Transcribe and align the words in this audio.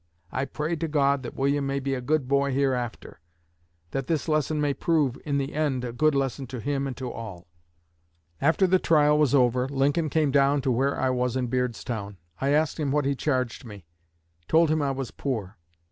I 0.31 0.45
pray 0.45 0.75
to 0.77 0.87
God 0.87 1.21
that 1.21 1.35
William 1.35 1.67
may 1.67 1.79
be 1.79 1.93
a 1.93 2.01
good 2.01 2.27
boy 2.27 2.51
hereafter; 2.51 3.19
that 3.91 4.07
this 4.07 4.27
lesson 4.27 4.59
may 4.59 4.73
prove 4.73 5.15
in 5.25 5.37
the 5.37 5.53
end 5.53 5.85
a 5.85 5.93
good 5.93 6.15
lesson 6.15 6.47
to 6.47 6.59
him 6.59 6.87
and 6.87 6.97
to 6.97 7.11
all.' 7.11 7.45
After 8.41 8.65
the 8.65 8.79
trial 8.79 9.19
was 9.19 9.35
over, 9.35 9.69
Lincoln 9.69 10.09
came 10.09 10.31
down 10.31 10.61
to 10.63 10.71
where 10.71 10.99
I 10.99 11.11
was 11.11 11.35
in 11.35 11.49
Beardstown. 11.49 12.17
I 12.39 12.49
asked 12.49 12.79
him 12.79 12.89
what 12.89 13.05
he 13.05 13.13
charged 13.13 13.63
me; 13.63 13.85
told 14.47 14.71
him 14.71 14.81
I 14.81 14.89
was 14.89 15.11
poor. 15.11 15.55